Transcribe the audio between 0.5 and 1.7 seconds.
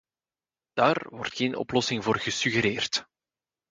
Daar wordt geen